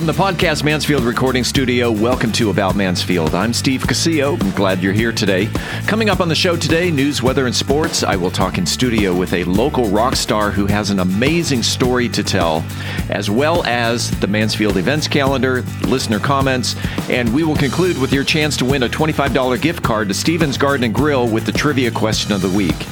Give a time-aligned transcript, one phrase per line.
[0.00, 3.34] From the podcast Mansfield Recording Studio, welcome to About Mansfield.
[3.34, 4.42] I'm Steve Casillo.
[4.42, 5.50] I'm glad you're here today.
[5.86, 8.02] Coming up on the show today, news, weather, and sports.
[8.02, 12.08] I will talk in studio with a local rock star who has an amazing story
[12.08, 12.64] to tell,
[13.10, 16.76] as well as the Mansfield events calendar, listener comments,
[17.10, 20.56] and we will conclude with your chance to win a $25 gift card to Stevens
[20.56, 22.86] Garden and Grill with the trivia question of the week.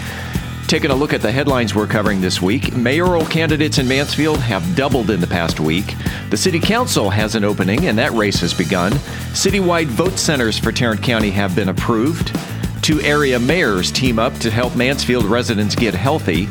[0.68, 4.76] Taking a look at the headlines we're covering this week, mayoral candidates in Mansfield have
[4.76, 5.94] doubled in the past week.
[6.28, 8.92] The City Council has an opening, and that race has begun.
[9.32, 12.38] Citywide vote centers for Tarrant County have been approved.
[12.82, 16.50] Two area mayors team up to help Mansfield residents get healthy.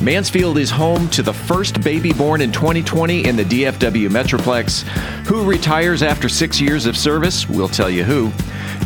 [0.00, 4.82] Mansfield is home to the first baby born in 2020 in the DFW Metroplex.
[5.26, 7.48] Who retires after six years of service?
[7.48, 8.30] We'll tell you who.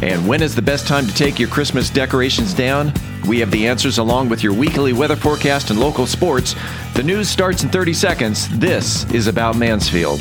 [0.01, 2.95] And when is the best time to take your Christmas decorations down?
[3.27, 6.55] We have the answers along with your weekly weather forecast and local sports.
[6.95, 8.49] The news starts in 30 seconds.
[8.59, 10.21] This is About Mansfield.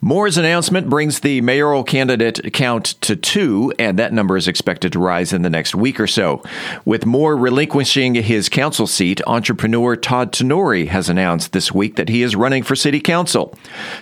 [0.00, 4.98] Moore's announcement brings the mayoral candidate count to two, and that number is expected to
[4.98, 6.42] rise in the next week or so.
[6.84, 12.22] With Moore relinquishing his council seat, entrepreneur Todd Tonore has announced this week that he
[12.22, 13.54] is running for city council.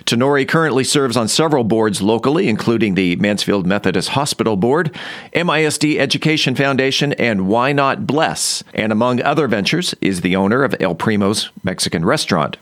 [0.05, 4.95] Tonore currently serves on several boards locally, including the Mansfield Methodist Hospital Board,
[5.33, 10.75] MISD Education Foundation, and Why Not Bless, and among other ventures is the owner of
[10.79, 12.57] El Primo's Mexican restaurant.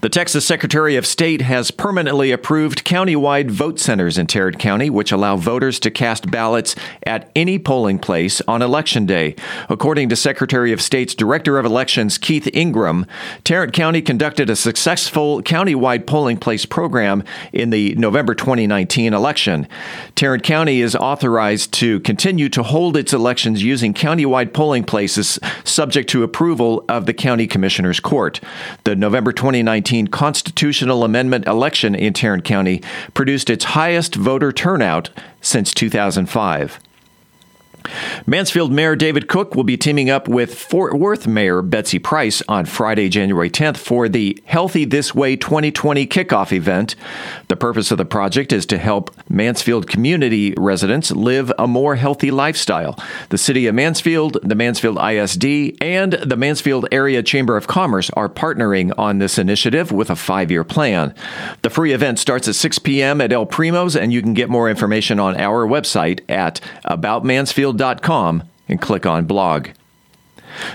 [0.00, 5.12] The Texas Secretary of State has permanently approved countywide vote centers in Tarrant County, which
[5.12, 9.34] allow voters to cast ballots at any polling place on Election Day.
[9.68, 13.06] According to Secretary of State's Director of Elections, Keith Ingram,
[13.44, 19.66] Tarrant County conducted a successful countywide polling place program in the November 2019 election.
[20.14, 26.08] Tarrant County is authorized to continue to hold its elections using countywide polling places subject
[26.10, 28.40] to approval of the County Commissioner's Court.
[28.84, 32.80] The November 20 2019 constitutional amendment election in Tarrant County
[33.14, 36.78] produced its highest voter turnout since 2005.
[38.26, 42.64] Mansfield Mayor David Cook will be teaming up with Fort Worth Mayor Betsy Price on
[42.64, 46.96] Friday, January 10th for the Healthy This Way 2020 kickoff event.
[47.48, 52.30] The purpose of the project is to help Mansfield community residents live a more healthy
[52.30, 52.98] lifestyle.
[53.30, 58.28] The City of Mansfield, the Mansfield ISD, and the Mansfield Area Chamber of Commerce are
[58.28, 61.14] partnering on this initiative with a five year plan.
[61.62, 63.20] The free event starts at 6 p.m.
[63.20, 68.42] at El Primo's, and you can get more information on our website at aboutmansfield mansfield.com
[68.68, 69.68] and click on blog.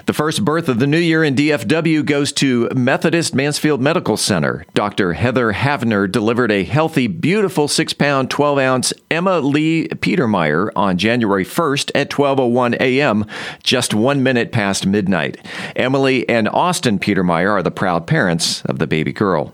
[0.06, 4.66] The first birth of the new year in DFW goes to Methodist Mansfield Medical Center.
[4.74, 5.14] Dr.
[5.14, 11.44] Heather Havner delivered a healthy, beautiful 6 pound, 12 ounce Emma Lee Petermeyer on January
[11.44, 13.26] 1st at 12.01 a.m.,
[13.64, 15.46] just one minute past midnight.
[15.76, 19.54] Emily and Austin Petermeyer are the proud parents of the baby girl.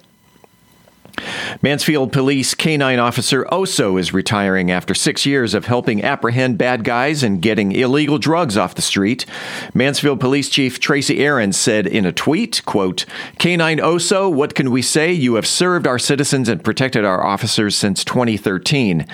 [1.62, 7.24] Mansfield Police K9 Officer Oso is retiring after six years of helping apprehend bad guys
[7.24, 9.26] and getting illegal drugs off the street.
[9.74, 13.06] Mansfield Police Chief Tracy Aaron said in a tweet, quote,
[13.40, 15.12] K9 Oso, what can we say?
[15.12, 19.06] You have served our citizens and protected our officers since 2013.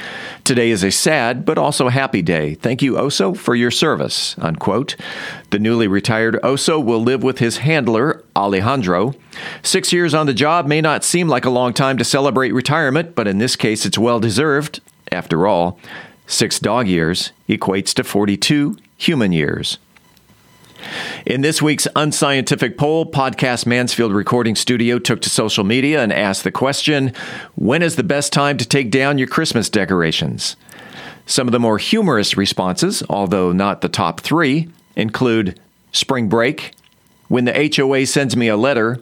[0.44, 2.56] Today is a sad but also happy day.
[2.56, 4.96] Thank you, Oso, for your service, unquote.
[5.50, 9.14] The newly retired Oso will live with his handler, Alejandro.
[9.64, 13.16] Six years on the job may not seem like a long time to celebrate retirement,
[13.16, 14.82] but in this case, it's well deserved.
[15.10, 15.80] After all,
[16.26, 19.78] six dog years equates to 42 human years.
[21.26, 26.44] In this week's unscientific poll, Podcast Mansfield Recording Studio took to social media and asked
[26.44, 27.14] the question
[27.56, 30.58] When is the best time to take down your Christmas decorations?
[31.26, 35.58] Some of the more humorous responses, although not the top three, include
[35.94, 36.74] spring break,
[37.30, 39.02] when the HOA sends me a letter,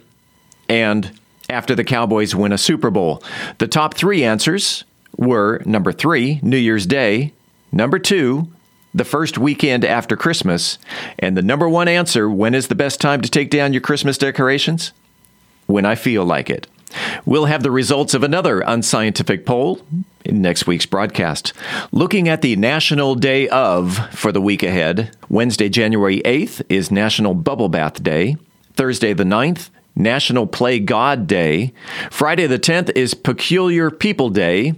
[0.70, 1.20] and
[1.50, 3.24] after the Cowboys win a Super Bowl.
[3.58, 4.84] The top three answers
[5.18, 7.34] were number three, New Year's Day,
[7.72, 8.52] number two,
[8.94, 10.78] the first weekend after Christmas.
[11.20, 14.18] And the number one answer when is the best time to take down your Christmas
[14.18, 14.94] decorations?
[15.68, 16.68] When I feel like it.
[17.26, 19.82] We'll have the results of another unscientific poll
[20.24, 21.54] in next week's broadcast.
[21.92, 27.34] Looking at the National Day of for the week ahead, Wednesday, January 8th is National
[27.34, 28.38] Bubble Bath Day.
[28.74, 31.74] Thursday, the 9th, National Play God Day.
[32.12, 34.74] Friday, the 10th is Peculiar People Day.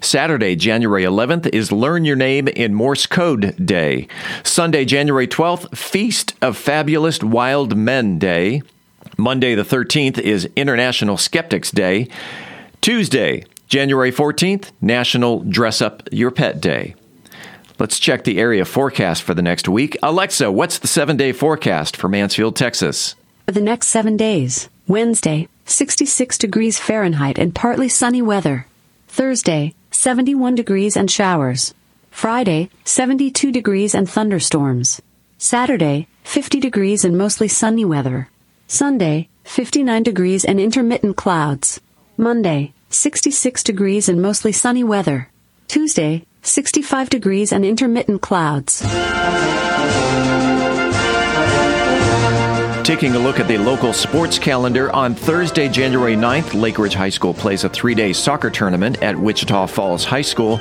[0.00, 4.08] Saturday, January 11th, is Learn Your Name in Morse Code Day.
[4.42, 8.62] Sunday, January 12th, Feast of Fabulous Wild Men Day.
[9.16, 12.08] Monday, the 13th, is International Skeptics Day.
[12.80, 16.94] Tuesday, January 14th, National Dress Up Your Pet Day.
[17.78, 19.96] Let's check the area forecast for the next week.
[20.02, 23.14] Alexa, what's the seven day forecast for Mansfield, Texas?
[23.46, 28.66] For the next seven days, Wednesday, 66 degrees Fahrenheit and partly sunny weather.
[29.08, 31.74] Thursday, 71 degrees and showers.
[32.10, 35.02] Friday, 72 degrees and thunderstorms.
[35.38, 38.28] Saturday, 50 degrees and mostly sunny weather.
[38.68, 41.80] Sunday, 59 degrees and intermittent clouds.
[42.16, 45.30] Monday, 66 degrees and mostly sunny weather.
[45.68, 48.80] Tuesday, 65 degrees and intermittent clouds.
[52.82, 57.10] Taking a look at the local sports calendar, on Thursday, January 9th, Lake Ridge High
[57.10, 60.60] School plays a three day soccer tournament at Wichita Falls High School.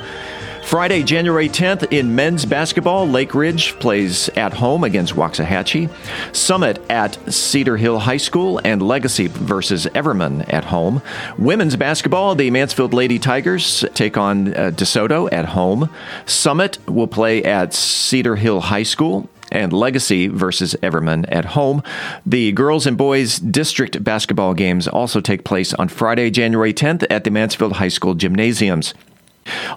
[0.65, 5.91] Friday, January 10th, in men's basketball, Lake Ridge plays at home against Waxahachie.
[6.35, 11.03] Summit at Cedar Hill High School and Legacy versus Everman at home.
[11.37, 15.87] Women's basketball, the Mansfield Lady Tigers take on uh, DeSoto at home.
[16.25, 21.83] Summit will play at Cedar Hill High School and Legacy versus Everman at home.
[22.25, 27.23] The girls and boys district basketball games also take place on Friday, January 10th at
[27.23, 28.95] the Mansfield High School gymnasiums.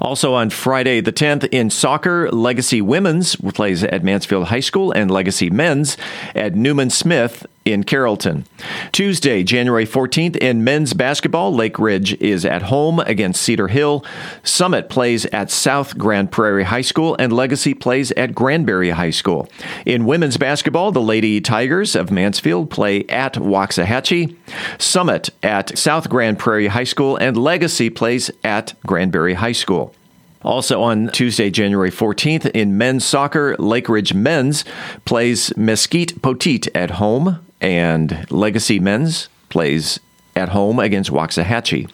[0.00, 5.10] Also on Friday the 10th in soccer, Legacy Women's plays at Mansfield High School and
[5.10, 5.96] Legacy Men's
[6.34, 8.44] at Newman Smith in Carrollton.
[8.92, 14.04] Tuesday, January 14th in men's basketball, Lake Ridge is at home against Cedar Hill.
[14.42, 19.48] Summit plays at South Grand Prairie High School and Legacy plays at Granbury High School.
[19.84, 24.36] In women's basketball, the Lady Tigers of Mansfield play at Waxahachie.
[24.78, 29.94] Summit at South Grand Prairie High School and Legacy plays at Granbury High School.
[30.42, 34.64] Also on Tuesday, January 14th, in men's soccer, Lake Ridge Men's
[35.04, 40.00] plays Mesquite Poteet at home, and Legacy Men's plays
[40.36, 41.90] at home against Waxahachie.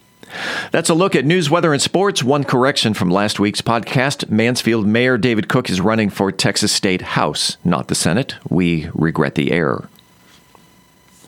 [0.73, 2.23] That's a look at news, weather, and sports.
[2.23, 7.03] One correction from last week's podcast Mansfield Mayor David Cook is running for Texas State
[7.03, 8.35] House, not the Senate.
[8.49, 9.89] We regret the error.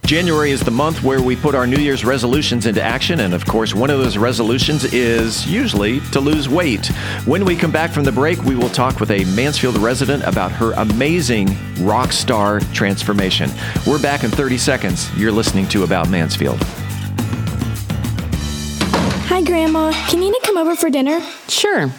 [0.07, 3.45] January is the month where we put our New Year's resolutions into action, and of
[3.45, 6.87] course, one of those resolutions is usually to lose weight.
[7.25, 10.53] When we come back from the break, we will talk with a Mansfield resident about
[10.53, 11.49] her amazing
[11.81, 13.51] rock star transformation.
[13.85, 15.11] We're back in 30 seconds.
[15.17, 16.63] You're listening to About Mansfield.
[19.27, 19.91] Hi, Grandma.
[20.09, 21.21] Can Nina come over for dinner?
[21.49, 21.91] Sure.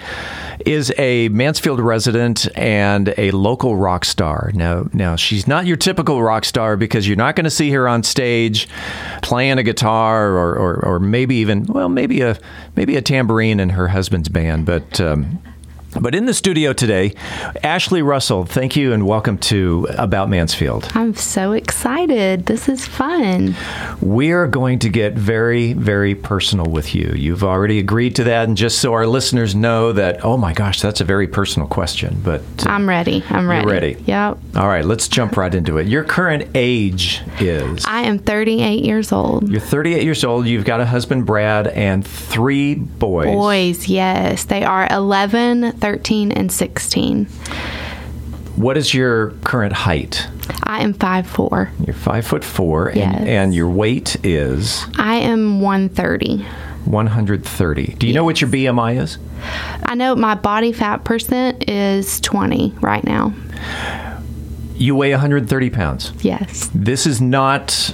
[0.66, 4.50] is a Mansfield resident and a local rock star.
[4.56, 7.88] Now, now she's not your typical rock star because you're not going to see her
[7.88, 8.68] on stage
[9.22, 12.40] playing a guitar or, or, or maybe even well maybe a
[12.76, 15.00] maybe a tambourine in her husband's band, but.
[15.00, 15.40] Um,
[16.02, 17.14] but in the studio today,
[17.64, 20.90] Ashley Russell, thank you and welcome to About Mansfield.
[20.94, 22.46] I'm so excited.
[22.46, 23.56] This is fun.
[24.02, 27.14] We're going to get very, very personal with you.
[27.16, 28.48] You've already agreed to that.
[28.48, 32.22] And just so our listeners know that, oh my gosh, that's a very personal question.
[32.24, 33.24] But uh, I'm ready.
[33.30, 33.64] I'm ready.
[33.64, 34.04] You're ready.
[34.06, 34.38] Yep.
[34.56, 35.88] All right, let's jump right into it.
[35.88, 37.84] Your current age is?
[37.86, 39.50] I am 38 years old.
[39.50, 40.46] You're 38 years old.
[40.48, 43.28] You've got a husband, Brad, and three boys.
[43.28, 44.46] Boys, yes.
[44.46, 47.26] They are 11, 13, and 16.
[48.56, 50.28] What is your current height?
[50.64, 51.72] I am five four.
[51.86, 53.16] You're five foot four, Yes.
[53.20, 56.44] and, and your weight is I am 130.
[56.86, 57.86] 130.
[58.00, 59.18] Do you know what your BMI is?
[59.84, 63.34] I know my body fat percent is 20 right now.
[64.76, 66.14] You weigh 130 pounds.
[66.22, 66.70] Yes.
[66.74, 67.94] This is not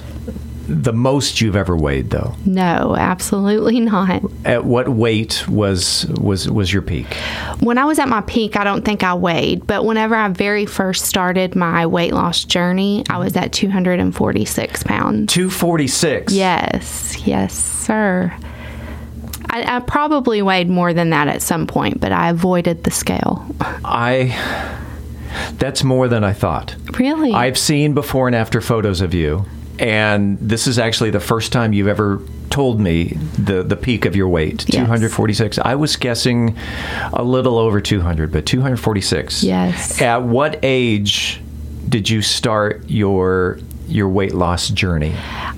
[0.66, 2.34] the most you've ever weighed, though?
[2.44, 4.22] No, absolutely not.
[4.44, 7.14] At what weight was was was your peak?
[7.60, 10.66] When I was at my peak, I don't think I weighed, but whenever I very
[10.66, 15.32] first started my weight loss journey, I was at 246 pounds.
[15.32, 16.32] 246.
[16.32, 18.34] Yes, yes, sir.
[19.50, 23.46] I, I probably weighed more than that at some point, but I avoided the scale.
[23.84, 24.70] I.
[25.58, 26.76] That's more than I thought.
[26.98, 27.32] Really?
[27.32, 29.44] I've seen before and after photos of you,
[29.78, 34.14] and this is actually the first time you've ever told me the the peak of
[34.14, 34.84] your weight Yes.
[34.86, 36.56] 246 i was guessing
[37.12, 40.00] a little over 200 but 246 Yes.
[40.00, 41.40] at what age
[41.88, 45.14] did you start your your weight loss journey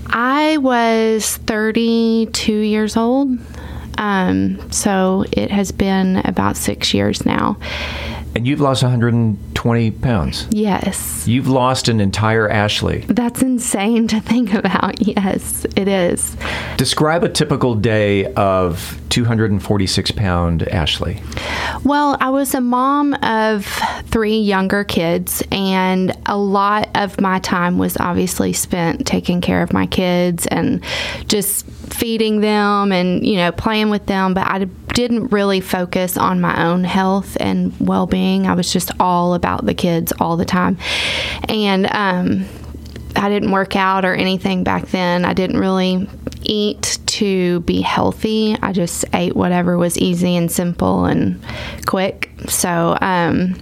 [0.09, 3.37] I was 32 years old.
[3.99, 7.57] Um, so it has been about six years now.
[8.37, 11.27] And you've lost 120 pounds Yes.
[11.27, 14.95] you've lost an entire ashley That's insane to think about.
[15.07, 16.37] Yes, it is.
[16.77, 21.23] describe a typical day of 246 pound ashley
[21.85, 23.65] Well, I was a mom of
[24.07, 29.73] three younger kids, and a lot of my time was obviously spent taking care of
[29.73, 30.83] my kids and
[31.29, 34.35] just feeding them and, you know, playing with them.
[34.35, 34.67] But I
[34.97, 38.47] didn't really focus on my own health and well being.
[38.47, 40.79] I was just all about the kids all the time.
[41.51, 42.47] And, um,
[43.15, 45.27] I didn't work out or anything back then.
[45.27, 46.09] I didn't really
[46.45, 48.57] eat to be healthy.
[48.63, 51.45] I just ate whatever was easy and simple and
[51.85, 52.31] quick.
[52.49, 53.55] So, um,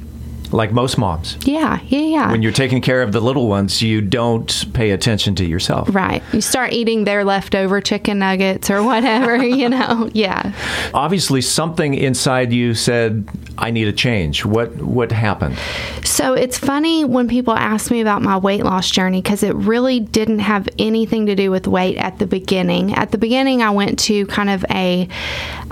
[0.52, 2.30] like most moms yeah, yeah, yeah.
[2.30, 6.22] when you're taking care of the little ones you don't pay attention to yourself right.
[6.32, 10.08] You start eating their leftover chicken nuggets or whatever, you know.
[10.12, 10.52] Yeah.
[10.92, 15.56] obviously something inside you said i need a change what what happened
[16.04, 20.00] So it's funny when people ask me about my weight loss journey because it really
[20.00, 22.94] didn't have anything to do with weight at the beginning.
[22.94, 25.08] At the beginning, I went to kind of a,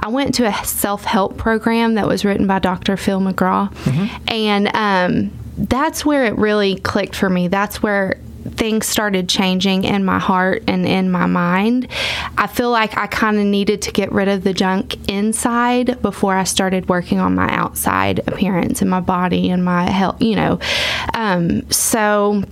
[0.01, 2.97] I went to a self help program that was written by Dr.
[2.97, 3.71] Phil McGraw,
[4.27, 7.49] and um, that's where it really clicked for me.
[7.49, 8.19] That's where
[8.51, 11.89] things started changing in my heart and in my mind.
[12.37, 16.35] I feel like I kind of needed to get rid of the junk inside before
[16.35, 20.59] I started working on my outside appearance and my body and my health, you know.
[21.15, 22.43] Um, so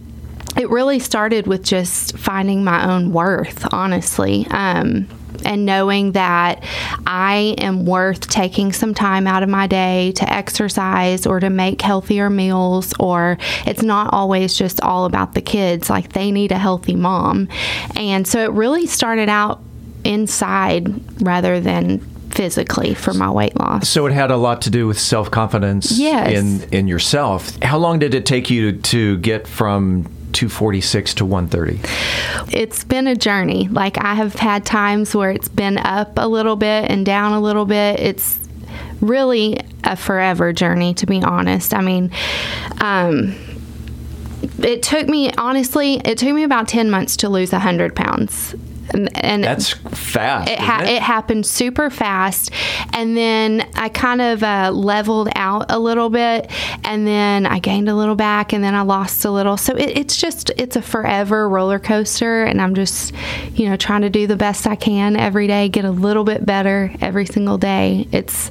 [0.57, 4.47] it really started with just finding my own worth, honestly.
[4.51, 5.07] Um,
[5.43, 6.63] and knowing that
[7.07, 11.81] I am worth taking some time out of my day to exercise or to make
[11.83, 15.89] healthier meals, or it's not always just all about the kids.
[15.91, 17.49] Like they need a healthy mom.
[17.97, 19.61] And so it really started out
[20.05, 20.89] inside
[21.23, 21.99] rather than
[22.31, 23.89] physically for my weight loss.
[23.89, 26.29] so it had a lot to do with self-confidence Yes.
[26.33, 31.81] in in yourself how long did it take you to get from 246 to 130
[32.53, 33.69] it's been a journey.
[33.69, 37.41] Like I have had times where it's been up a little bit and down a
[37.41, 38.01] little bit.
[38.01, 38.39] It's
[39.01, 41.75] really a forever journey, to be honest.
[41.75, 42.11] I mean,
[42.81, 43.35] um,
[44.59, 48.55] it took me honestly, it took me about ten months to lose hundred pounds.
[48.93, 50.89] And, and that's fast it, ha- it?
[50.89, 52.51] it happened super fast.
[52.93, 56.51] And then i kind of uh, leveled out a little bit
[56.85, 59.57] and then i gained a little back and then i lost a little.
[59.57, 63.13] So it, it's just it's a forever roller coaster and i'm just
[63.53, 66.45] you know trying to do the best i can every day get a little bit
[66.45, 68.07] better every single day.
[68.13, 68.51] It's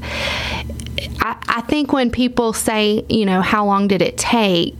[1.22, 4.75] I, I think when people say you know how long did it take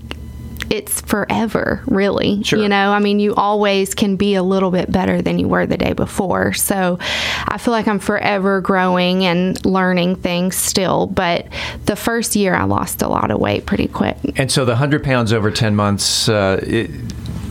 [0.69, 2.43] it's forever, really.
[2.43, 2.59] Sure.
[2.59, 5.65] You know, I mean, you always can be a little bit better than you were
[5.65, 6.53] the day before.
[6.53, 6.99] So
[7.47, 11.07] I feel like I'm forever growing and learning things still.
[11.07, 11.47] But
[11.85, 14.17] the first year, I lost a lot of weight pretty quick.
[14.38, 16.91] and so the 100 pounds over 10 months uh, it,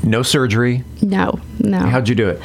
[0.03, 1.79] no surgery No, no.
[1.81, 2.41] how'd you do it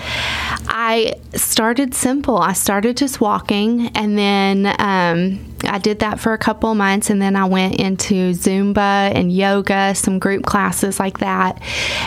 [0.65, 2.37] I started simple.
[2.37, 7.09] I started just walking, and then um, I did that for a couple of months,
[7.09, 11.61] and then I went into Zumba and yoga, some group classes like that,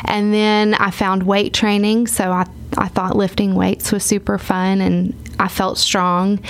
[0.05, 2.07] and then I found weight training.
[2.09, 2.47] So I
[2.77, 6.41] I thought lifting weights was super fun, and I felt strong.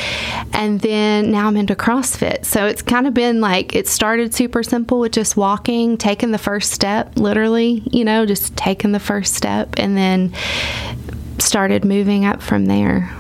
[0.53, 2.45] And then now I'm into CrossFit.
[2.45, 6.39] So it's kind of been like it started super simple with just walking, taking the
[6.39, 10.33] first step, literally, you know, just taking the first step, and then
[11.39, 13.11] started moving up from there.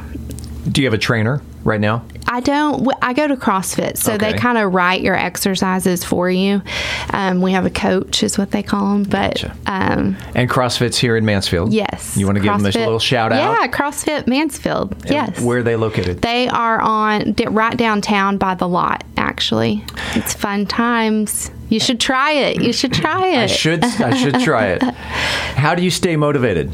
[0.70, 2.02] do you have a trainer right now
[2.36, 2.86] I don't.
[3.00, 6.60] I go to CrossFit, so they kind of write your exercises for you.
[7.14, 9.04] Um, we have a coach, is what they call them.
[9.04, 12.98] But um, and crossfit's here in mansfield yes, you want to give them a little
[12.98, 14.92] shout out Yeah, CrossFit Mansfield.
[14.92, 19.02] And yes, where are they located they are on right downtown by the lot.
[19.16, 19.82] Actually,
[20.14, 21.50] it's fun times.
[21.70, 22.62] You should try it.
[22.62, 23.38] You should try it.
[23.38, 24.82] i should i should try it
[25.56, 26.70] how do you stay motivated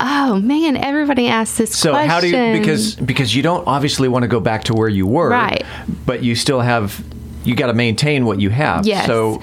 [0.00, 1.82] Oh man, everybody asks this question.
[1.82, 2.10] So question.
[2.10, 5.06] how do you because because you don't obviously want to go back to where you
[5.06, 5.64] were, Right.
[6.06, 7.02] But you still have
[7.44, 8.86] you got to maintain what you have.
[8.86, 9.06] Yes.
[9.06, 9.38] So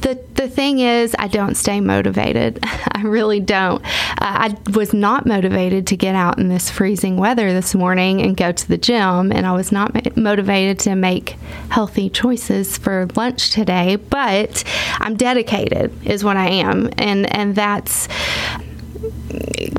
[0.00, 2.58] the the thing is, I don't stay motivated.
[2.92, 3.82] I really don't.
[4.20, 8.36] Uh, I was not motivated to get out in this freezing weather this morning and
[8.36, 11.36] go to the gym, and I was not ma- motivated to make
[11.70, 13.96] healthy choices for lunch today.
[13.96, 14.64] But
[14.98, 18.08] I'm dedicated, is what I am, and and that's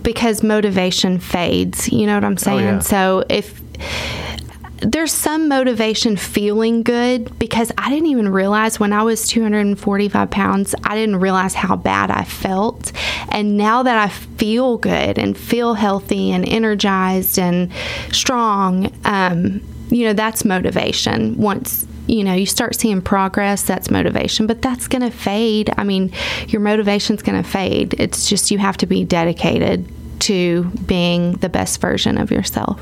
[0.01, 1.89] because motivation fades.
[1.91, 2.59] You know what I'm saying?
[2.59, 2.79] yeah.
[2.79, 3.61] So if
[4.81, 10.75] there's some motivation feeling good because I didn't even realize when I was 245 pounds,
[10.83, 12.91] I didn't realize how bad I felt.
[13.29, 17.71] And now that I feel good and feel healthy and energized and
[18.11, 21.37] strong, um, you know, that's motivation.
[21.37, 25.69] Once you know you start seeing progress that's motivation but that's going to fade.
[25.77, 26.11] I mean
[26.47, 27.95] your motivation's going to fade.
[27.99, 29.87] It's just you have to be dedicated
[30.19, 32.81] to being the best version of yourself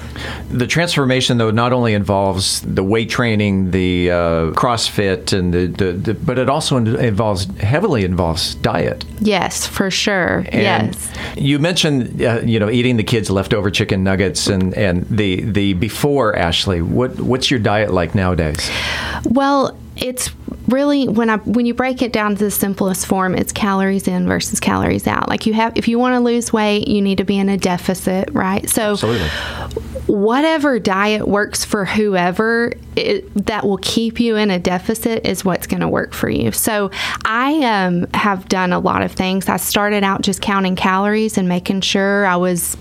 [0.49, 4.15] the transformation though not only involves the weight training, the uh,
[4.51, 9.05] CrossFit, and the, the, the but it also involves heavily involves diet.
[9.19, 10.45] Yes, for sure.
[10.49, 11.13] And yes.
[11.35, 15.73] You mentioned, uh, you know, eating the kids' leftover chicken nuggets and, and the, the
[15.73, 16.81] before, Ashley.
[16.81, 18.69] What what's your diet like nowadays?
[19.25, 20.29] Well, it's
[20.67, 24.27] really when I when you break it down to the simplest form, it's calories in
[24.27, 25.29] versus calories out.
[25.29, 27.57] Like you have if you want to lose weight, you need to be in a
[27.57, 28.67] deficit, right?
[28.69, 29.27] So Absolutely.
[30.07, 35.67] whatever diet works for whoever it, that will keep you in a deficit is what's
[35.67, 36.51] going to work for you.
[36.51, 36.91] So
[37.25, 39.49] I um, have done a lot of things.
[39.49, 42.77] I started out just counting calories and making sure I was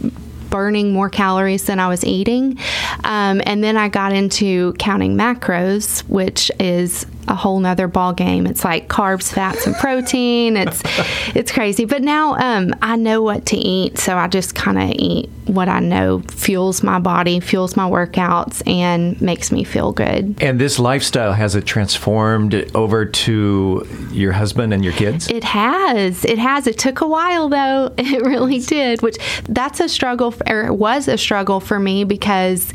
[0.50, 2.56] burning more calories than I was eating.
[3.02, 8.46] Um, and then I got into counting macros, which is a whole nother ball game.
[8.46, 10.56] It's like carbs, fats, and protein.
[10.56, 10.82] It's
[11.34, 11.84] it's crazy.
[11.84, 15.68] But now um, I know what to eat, so I just kind of eat what
[15.68, 20.36] I know fuels my body, fuels my workouts, and makes me feel good.
[20.42, 25.28] And this lifestyle has it transformed over to your husband and your kids?
[25.28, 26.24] It has.
[26.24, 26.66] It has.
[26.66, 27.92] It took a while though.
[28.04, 29.02] It really did.
[29.02, 29.16] Which
[29.48, 32.72] that's a struggle, or it was a struggle for me because.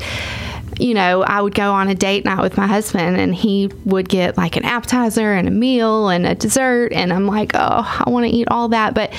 [0.80, 4.08] You know, I would go on a date night with my husband, and he would
[4.08, 8.08] get like an appetizer and a meal and a dessert, and I'm like, oh, I
[8.08, 8.94] want to eat all that.
[8.94, 9.12] But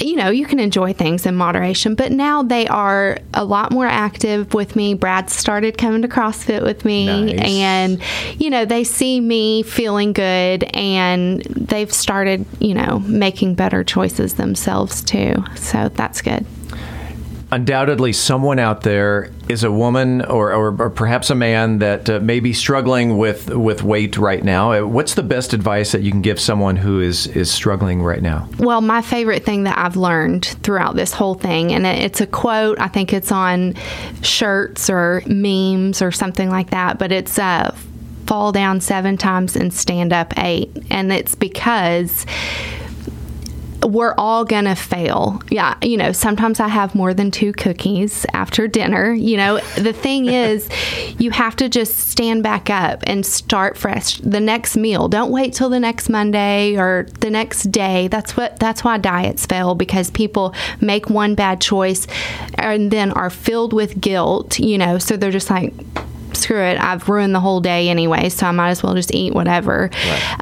[0.00, 1.94] you know, you can enjoy things in moderation.
[1.94, 4.94] But now they are a lot more active with me.
[4.94, 7.40] Brad started coming to CrossFit with me, Nice.
[7.40, 8.02] and
[8.40, 14.34] you know, they see me feeling good and they've started, you know, making better choices
[14.34, 15.44] themselves too.
[15.56, 16.46] So that's good.
[17.52, 22.20] Undoubtedly, someone out there is a woman or, or, or perhaps a man that uh,
[22.20, 24.72] may be struggling with, with weight right now.
[24.72, 28.22] Uh, What's the best advice that you can give someone who is, is struggling right
[28.22, 28.48] now?
[28.58, 32.78] Well, my favorite thing that I've learned throughout this whole thing, and it's a quote,
[32.78, 33.74] I think it's on
[34.22, 37.74] shirts or memes or something like that, but it's uh,
[38.26, 40.70] fall down seven times and stand up eight.
[40.88, 42.26] And it's because
[43.84, 45.42] we're all gonna fail.
[45.50, 49.12] Yeah, you know, sometimes I have more than two cookies after dinner.
[49.12, 50.68] You know, the thing is,
[51.18, 55.08] you have to just stand back up and start fresh the next meal.
[55.08, 58.08] Don't wait till the next Monday or the next day.
[58.08, 62.06] That's what that's why diets fail because people make one bad choice
[62.54, 65.72] and then are filled with guilt, you know, so they're just like
[66.32, 69.34] screw it, I've ruined the whole day anyway, so I might as well just eat
[69.34, 69.90] whatever.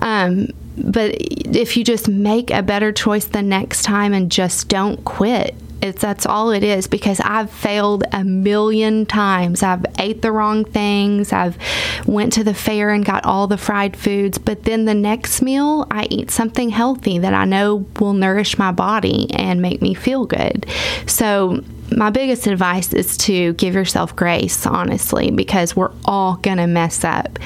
[0.01, 0.48] Um,
[0.79, 5.55] but if you just make a better choice the next time and just don't quit,
[5.81, 9.62] it's that's all it is because I've failed a million times.
[9.62, 11.33] I've ate the wrong things.
[11.33, 11.57] I've
[12.07, 15.87] went to the fair and got all the fried foods, but then the next meal
[15.91, 20.27] I eat something healthy that I know will nourish my body and make me feel
[20.27, 20.67] good.
[21.07, 21.62] So
[21.97, 27.05] my biggest advice is to give yourself grace, honestly, because we're all going to mess
[27.05, 27.38] up.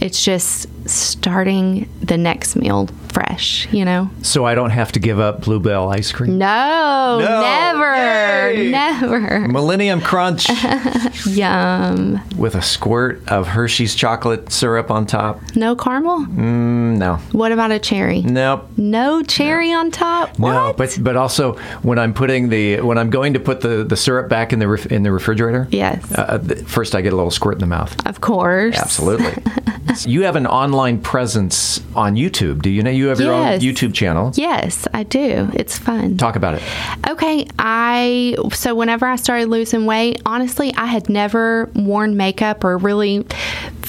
[0.00, 4.08] It's just starting the next meal fresh, you know?
[4.22, 6.38] So I don't have to give up Bluebell ice cream?
[6.38, 7.40] No, No.
[7.40, 8.70] never, Yay.
[8.70, 9.40] never.
[9.48, 10.48] Millennium Crunch
[11.26, 12.20] Yum.
[12.38, 15.40] with a squirt of Hershey's chocolate syrup on top?
[15.56, 16.20] No caramel?
[16.20, 17.16] Mm, no.
[17.32, 18.22] What about a cherry?
[18.22, 18.68] Nope.
[18.76, 20.38] No cherry on top?
[20.38, 23.96] No, but but also when I'm putting the when I'm going to put the, the
[23.96, 26.12] syrup back in the ref, in the refrigerator, Yes.
[26.12, 27.94] uh, first I get a little squirt in the mouth.
[28.06, 28.76] Of course.
[28.78, 29.32] Absolutely.
[30.10, 30.69] you have an online
[31.02, 32.62] presence on YouTube.
[32.62, 33.54] Do you know you have your Yes.
[33.62, 34.32] own YouTube channel?
[34.34, 35.48] Yes, I do.
[35.54, 36.16] It's fun.
[36.16, 36.62] Talk about it.
[37.08, 42.76] Okay, I so whenever I started losing weight, honestly, I had never worn makeup or
[42.78, 43.26] really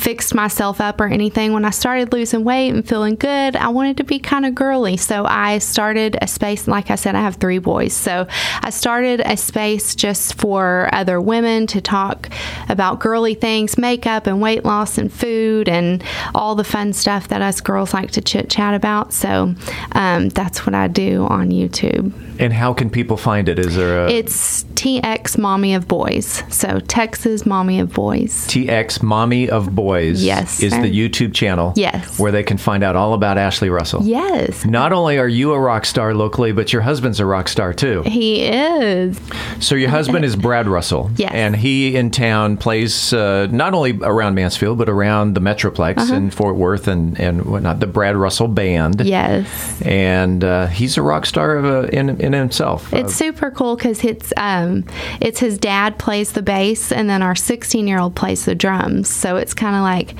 [0.02, 1.54] fixed myself up or anything.
[1.54, 4.98] When I started losing weight and feeling good, I wanted to be kind of girly.
[4.98, 7.94] So I started a space, like I said, I have three boys.
[7.94, 8.28] So
[8.62, 12.30] I started a space just for other women to talk
[12.68, 17.44] about girly things, makeup and weight loss and food and all the fun stuff that
[17.44, 19.14] us girls like to chit chat about.
[19.14, 19.54] So
[19.92, 22.31] um, that's what I do on YouTube.
[22.40, 23.60] And how can people find it?
[23.60, 26.44] Is there a It's TX Mommy of Boys.
[26.50, 28.48] So Texas Mommy of Boys.
[28.48, 30.24] TX Mommy of Boys?
[30.24, 30.82] Yes, Is sir.
[30.82, 31.74] the YouTube channel?
[31.76, 32.18] Yes.
[32.20, 34.02] Where they can find out all about Ashley Russell.
[34.04, 34.66] Yes.
[34.66, 38.02] Not only are you a rock star locally, but your husband's a rock star too.
[38.04, 39.20] He is.
[39.60, 41.10] So your husband is Brad Russell.
[41.22, 41.32] Yes.
[41.34, 46.16] And he in town plays uh, not only around Mansfield, but around the Metroplex Uh-huh.
[46.16, 49.02] in Fort Worth and, and whatnot, the Brad Russell Band.
[49.06, 49.80] Yes.
[49.84, 52.94] And uh, he's a rock star of, uh, in, in himself.
[52.94, 54.86] It's super cool because it's um,
[55.20, 59.10] it's his dad plays the bass and then our 16 year old plays the drums.
[59.10, 60.16] So it's kind of like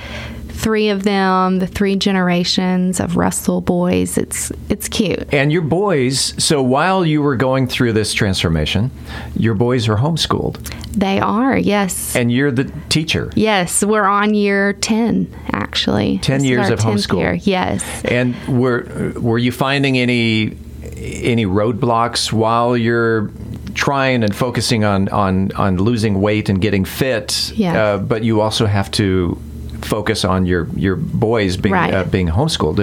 [0.48, 4.18] three of them, the three generations of Russell boys.
[4.18, 5.32] It's it's cute.
[5.32, 8.90] And your boys, so while you were going through this transformation,
[9.36, 10.68] your boys are homeschooled.
[10.92, 12.14] They are yes.
[12.14, 13.30] And you're the teacher.
[13.34, 16.18] Yes, we're on year 10 actually.
[16.18, 17.18] 10 This years of 10th homeschool.
[17.18, 17.34] year.
[17.34, 18.04] Yes.
[18.04, 20.56] And were were you finding any
[21.02, 23.30] any roadblocks while you're
[23.74, 27.52] trying and focusing on on on losing weight and getting fit?
[27.76, 29.36] Uh, but you also have to
[29.82, 31.92] focus on your your boys being Right.
[31.92, 32.78] uh, being homeschooled.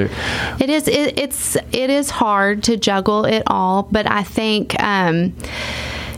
[0.62, 0.88] It is.
[0.88, 1.56] It, it's.
[1.72, 4.76] It is hard to juggle it all, but I think.
[4.84, 5.34] Um,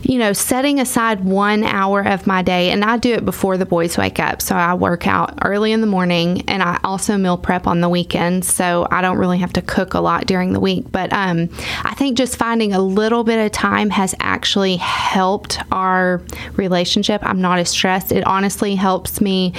[0.02, 3.66] you know, setting aside one hour of my day, and I do it before the
[3.66, 4.42] boys wake up.
[4.42, 7.88] So I work out early in the morning, and I also meal prep on the
[7.88, 8.52] weekends.
[8.52, 10.90] So I don't really have to cook a lot during the week.
[10.90, 11.48] But um,
[11.84, 16.22] I think just finding a little bit of time has actually helped our
[16.56, 17.20] relationship.
[17.24, 18.12] I'm not as stressed.
[18.12, 19.54] It honestly helps me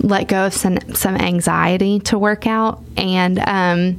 [0.00, 3.98] let go of some some anxiety to work out, and um,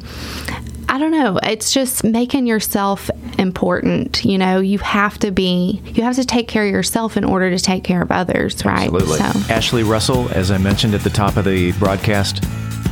[0.90, 1.40] I don't know.
[1.44, 4.26] It's just making yourself important.
[4.26, 7.52] You know, you have to be, you have to take care of yourself in order
[7.52, 8.92] to take care of others, right?
[8.92, 9.20] Absolutely.
[9.20, 12.44] So, Ashley Russell, as I mentioned at the top of the broadcast,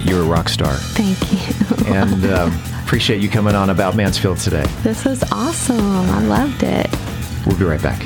[0.01, 0.75] you're a rock star.
[0.75, 1.93] thank you.
[1.95, 4.65] And um, appreciate you coming on about Mansfield today.
[4.83, 5.79] this was awesome.
[5.79, 6.87] I loved it.
[7.47, 8.05] We'll be right back.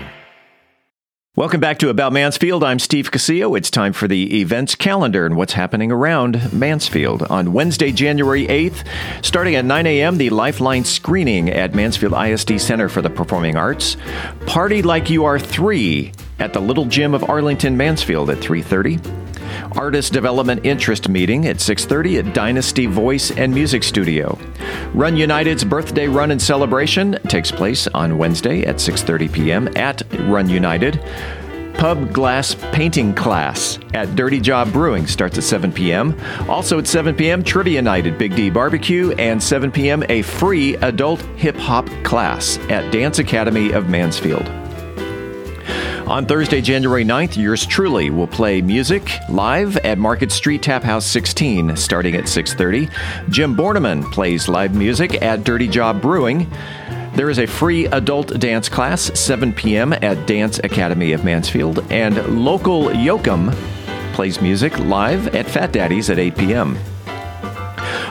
[1.37, 2.61] Welcome back to About Mansfield.
[2.61, 3.57] I'm Steve Casillo.
[3.57, 7.23] It's time for the events calendar and what's happening around Mansfield.
[7.23, 8.85] On Wednesday, January 8th,
[9.23, 13.95] starting at 9 a.m., the Lifeline screening at Mansfield ISD Center for the Performing Arts.
[14.45, 19.30] Party Like You Are 3 at the Little Gym of Arlington, Mansfield at 3.30.
[19.75, 24.37] Artist Development Interest Meeting at 6:30 at Dynasty Voice and Music Studio.
[24.93, 29.69] Run United's birthday run and celebration takes place on Wednesday at 6:30 p.m.
[29.75, 30.99] at Run United.
[31.81, 36.15] Pub Glass Painting Class at Dirty Job Brewing starts at 7 p.m.
[36.47, 40.75] Also at 7 p.m., Trivia Night at Big D Barbecue, and 7 p.m., a free
[40.77, 44.60] adult hip hop class at Dance Academy of Mansfield.
[46.11, 51.05] On Thursday, January 9th, yours truly will play music live at Market Street Tap House
[51.05, 52.89] 16 starting at 6:30.
[53.29, 56.51] Jim Borneman plays live music at Dirty Job Brewing.
[57.15, 59.93] There is a free adult dance class 7 p.m.
[59.93, 63.55] at Dance Academy of Mansfield and local Yokum
[64.11, 66.77] plays music live at Fat Daddy's at 8 p.m.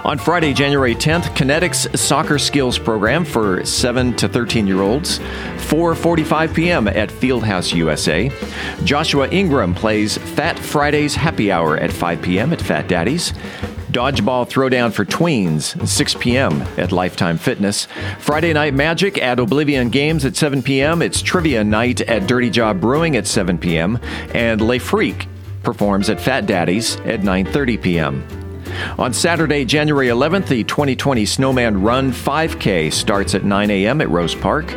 [0.04, 5.18] On Friday, January 10th, Kinetics Soccer Skills Program for 7 to 13 year olds,
[5.68, 6.88] 4:45 p.m.
[6.88, 8.30] at Fieldhouse USA.
[8.84, 12.52] Joshua Ingram plays Fat Fridays Happy Hour at 5 p.m.
[12.52, 13.32] at Fat Daddy's.
[13.92, 16.62] Dodgeball Throwdown for Tweens, 6 p.m.
[16.78, 17.86] at Lifetime Fitness.
[18.20, 21.02] Friday Night Magic at Oblivion Games at 7 p.m.
[21.02, 23.98] It's Trivia Night at Dirty Job Brewing at 7 p.m.
[24.32, 25.26] And Le Freak
[25.62, 28.39] performs at Fat Daddy's at 9:30 p.m.
[28.98, 34.00] On Saturday, January 11th, the 2020 Snowman Run 5K starts at 9 a.m.
[34.00, 34.74] at Rose Park.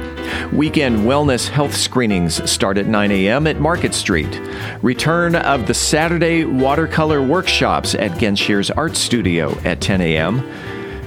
[0.51, 3.47] Weekend wellness health screenings start at 9 a.m.
[3.47, 4.39] at Market Street.
[4.81, 10.37] Return of the Saturday watercolor workshops at Genshir's Art Studio at 10 a.m.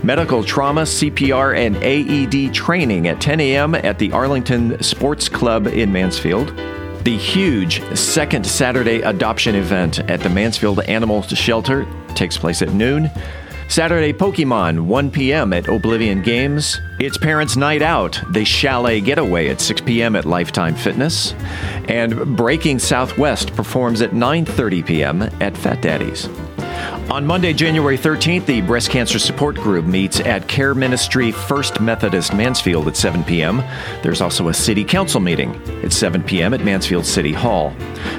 [0.03, 3.75] Medical trauma, CPR, and AED training at 10 a.m.
[3.75, 6.55] at the Arlington Sports Club in Mansfield.
[7.05, 13.11] The huge second Saturday adoption event at the Mansfield Animal Shelter takes place at noon.
[13.69, 15.53] Saturday Pokemon, 1 p.m.
[15.53, 16.81] at Oblivion Games.
[17.01, 20.15] It's Parents' Night Out, the Chalet Getaway at 6 p.m.
[20.15, 21.33] at Lifetime Fitness.
[21.89, 25.23] And Breaking Southwest performs at 9.30 p.m.
[25.41, 26.29] at Fat Daddy's.
[27.11, 32.35] On Monday, January 13th, the Breast Cancer Support Group meets at Care Ministry First Methodist
[32.35, 33.59] Mansfield at 7 p.m.
[34.03, 36.53] There's also a City Council meeting at 7 p.m.
[36.53, 37.75] at Mansfield City Hall.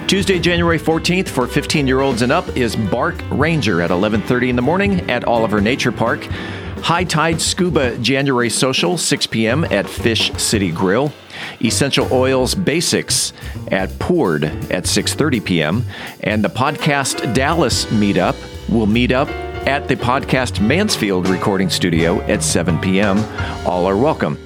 [0.08, 5.10] Tuesday, January 14th, for 15-year-olds and up, is Bark Ranger at 11:30 in the morning
[5.10, 6.26] at Oliver Nature Park.
[6.82, 9.64] High Tide Scuba January Social, 6 p.m.
[9.66, 11.12] at Fish City Grill.
[11.62, 13.34] Essential Oils Basics
[13.72, 15.84] at Poured at 6:30 p.m.
[16.22, 18.36] and the Podcast Dallas meetup
[18.70, 19.30] will meet up
[19.68, 23.20] at the Podcast Mansfield recording studio at 7 p.m.
[23.66, 24.38] All are welcome.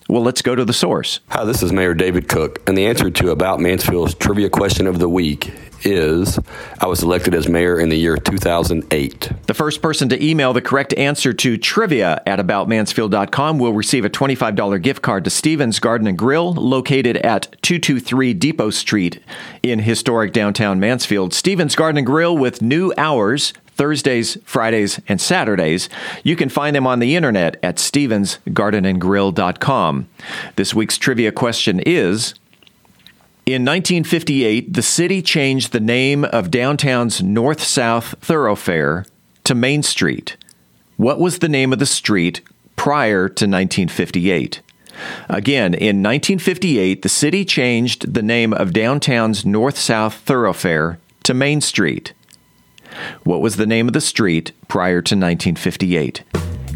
[0.08, 1.20] well, let's go to the source.
[1.28, 4.98] Hi, this is Mayor David Cook, and the answer to About Mansfield's trivia question of
[4.98, 6.40] the week is
[6.80, 9.32] I was elected as mayor in the year 2008.
[9.48, 14.10] The first person to email the correct answer to trivia at aboutmansfield.com will receive a
[14.10, 19.22] $25 gift card to Stevens Garden and Grill, located at 223 Depot Street
[19.64, 21.34] in historic downtown Mansfield.
[21.34, 25.88] Stevens Garden and Grill with new hours Thursdays, Fridays, and Saturdays.
[26.22, 30.10] You can find them on the internet at stevensgardenandgrill.com.
[30.58, 32.34] This week's trivia question is
[33.50, 39.08] In 1958, the city changed the name of downtown's north south thoroughfare
[39.44, 40.38] to Main Street.
[40.98, 42.42] What was the name of the street
[42.76, 44.62] prior to 1958?
[45.30, 51.60] Again, in 1958, the city changed the name of downtown's north south thoroughfare to Main
[51.60, 52.14] Street.
[53.24, 56.24] What was the name of the street prior to 1958?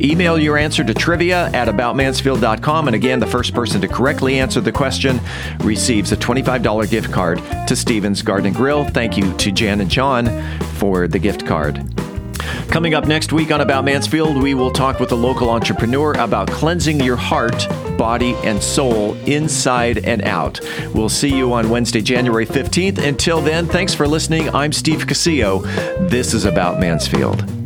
[0.01, 2.88] Email your answer to trivia at aboutmansfield.com.
[2.88, 5.19] And again, the first person to correctly answer the question
[5.60, 8.86] receives a $25 gift card to Stevens Garden Grill.
[8.86, 10.27] Thank you to Jan and John
[10.75, 11.88] for the gift card.
[12.69, 16.49] Coming up next week on About Mansfield, we will talk with a local entrepreneur about
[16.49, 20.60] cleansing your heart, body, and soul inside and out.
[20.93, 22.97] We'll see you on Wednesday, January 15th.
[22.97, 24.49] Until then, thanks for listening.
[24.49, 25.63] I'm Steve Casillo.
[26.10, 27.62] This is About Mansfield.